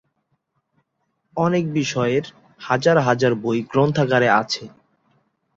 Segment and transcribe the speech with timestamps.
[1.37, 2.25] অনেক বিষয়ের
[2.61, 4.63] হাজার হাজার বই গ্রন্থাগারে আছে।